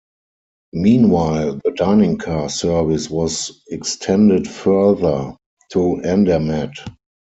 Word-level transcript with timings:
Meanwhile, 0.73 1.61
the 1.63 1.69
dining 1.75 2.17
car 2.17 2.49
service 2.49 3.07
was 3.07 3.61
extended 3.69 4.47
further, 4.49 5.35
to 5.73 6.01
Andermatt. 6.03 6.71